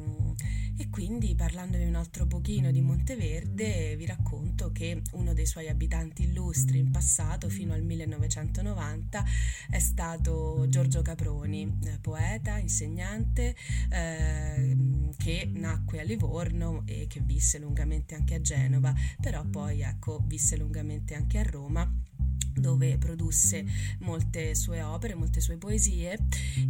e 0.81 0.89
quindi 0.89 1.35
parlandovi 1.35 1.85
un 1.85 1.95
altro 1.95 2.27
pochino 2.27 2.71
di 2.71 2.81
Monteverde 2.81 3.97
vi 3.97 4.07
racconto 4.07 4.73
che 4.73 5.03
uno 5.13 5.35
dei 5.35 5.45
suoi 5.45 5.69
abitanti 5.69 6.23
illustri 6.23 6.79
in 6.79 6.91
passato 6.91 7.51
fino 7.51 7.75
al 7.75 7.83
1990 7.83 9.23
è 9.69 9.79
stato 9.79 10.65
Giorgio 10.69 11.03
Caproni, 11.03 11.81
eh, 11.85 11.99
poeta, 12.01 12.57
insegnante 12.57 13.55
eh, 13.91 14.75
che 15.19 15.51
nacque 15.53 16.01
a 16.01 16.03
Livorno 16.03 16.85
e 16.87 17.07
che 17.07 17.21
visse 17.21 17.59
lungamente 17.59 18.15
anche 18.15 18.37
a 18.37 18.41
Genova, 18.41 18.95
però 19.21 19.45
poi 19.45 19.83
ecco 19.83 20.23
visse 20.25 20.57
lungamente 20.57 21.15
anche 21.15 21.41
a 21.41 21.43
Roma 21.43 22.09
dove 22.55 22.99
produsse 22.99 23.65
molte 24.01 24.55
sue 24.55 24.83
opere, 24.83 25.15
molte 25.15 25.41
sue 25.41 25.57
poesie 25.57 26.19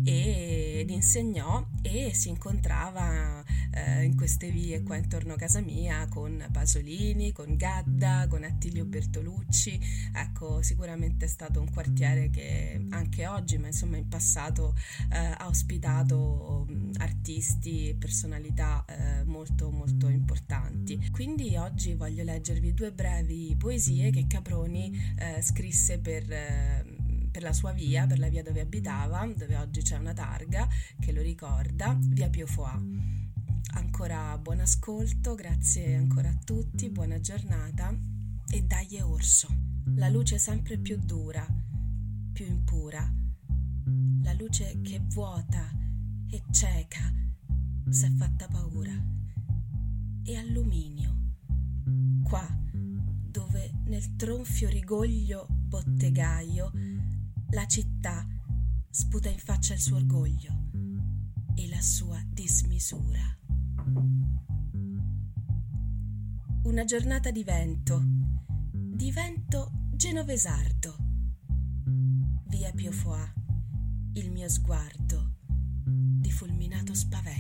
ed 0.05 0.91
insegnò 0.91 1.67
e 1.83 2.13
si 2.15 2.29
incontrava 2.29 3.43
eh, 3.73 4.05
in 4.05 4.17
queste 4.17 4.51
vie 4.51 4.83
qua 4.83 4.97
intorno 4.97 5.35
a 5.35 5.37
casa 5.37 5.61
mia 5.61 6.07
con 6.09 6.45
Pasolini, 6.53 7.33
con 7.33 7.57
Gadda, 7.57 8.27
con 8.29 8.45
Attilio 8.45 8.85
Bertolucci. 8.85 9.81
Ecco, 10.13 10.63
sicuramente 10.63 11.25
è 11.25 11.29
stato 11.29 11.61
un 11.61 11.71
quartiere 11.73 12.31
che 12.31 12.87
anche 12.91 13.27
oggi, 13.27 13.59
ma 13.59 13.69
insomma 13.69 13.97
in 13.97 14.09
passato, 14.09 14.75
eh, 15.11 15.17
ha 15.17 15.47
ospitato 15.47 16.67
artisti 16.99 17.89
e 17.89 17.95
personalità 17.95 18.85
eh, 18.87 19.25
molto 19.25 19.71
molto 19.71 20.09
importanti. 20.09 20.99
Quindi 21.11 21.57
oggi 21.57 21.95
voglio 21.95 22.25
leggervi 22.25 22.75
due 22.75 22.93
brevi 22.93 23.55
poesie 23.57 24.11
che 24.11 24.27
Caproni 24.27 24.93
eh, 25.19 25.43
scrisse 25.43 25.70
scrisse 25.71 26.01
per, 26.01 26.31
eh, 26.33 26.85
per, 27.31 27.43
la 27.43 27.53
sua 27.53 27.73
via, 27.73 28.07
per 28.07 28.19
la 28.19 28.29
via 28.29 28.43
dove 28.43 28.61
abitava, 28.61 29.25
dove 29.27 29.57
oggi 29.57 29.83
c'è 29.83 29.97
una 29.97 30.13
targa 30.13 30.69
che 30.99 31.13
lo 31.13 31.23
ricorda, 31.23 31.97
via 32.01 32.29
Pio 32.29 32.47
Foà. 32.47 32.77
Ancora 33.75 34.37
buon 34.39 34.61
ascolto, 34.61 35.37
grazie 35.37 35.95
ancora 35.95 36.29
a 36.29 36.39
tutti, 36.45 36.91
buona 36.91 37.21
giornata 37.21 37.97
e 38.51 38.63
dai 38.63 39.01
orso. 39.01 39.49
La 39.95 40.09
luce 40.09 40.39
sempre 40.39 40.77
più 40.77 40.99
dura, 40.99 41.47
più 42.33 42.47
impura, 42.47 43.09
la 44.23 44.33
luce 44.33 44.81
che 44.83 45.01
vuota 45.05 45.71
e 46.29 46.43
cieca 46.51 47.13
s'è 47.89 48.11
fatta 48.11 48.49
paura. 48.49 48.93
E 50.25 50.37
alluminio, 50.37 51.17
qua 52.25 52.47
dove 53.31 53.71
nel 53.85 54.17
tronfio 54.17 54.69
rigoglio 54.69 55.60
bottegaio 55.71 56.73
la 57.51 57.65
città 57.67 58.27
sputa 58.91 59.29
in 59.29 59.39
faccia 59.39 59.75
il 59.75 59.79
suo 59.79 59.99
orgoglio 59.99 60.65
e 61.55 61.69
la 61.69 61.81
sua 61.81 62.21
dismisura. 62.27 63.39
Una 66.65 66.85
giornata 66.85 67.31
di 67.31 67.45
vento, 67.45 68.03
di 68.73 69.13
vento 69.13 69.71
genovesardo. 69.95 70.97
Via 72.49 72.73
Piofoy, 72.73 73.33
il 74.15 74.33
mio 74.33 74.49
sguardo 74.49 75.37
di 75.85 76.33
fulminato 76.33 76.95
spavento. 76.95 77.40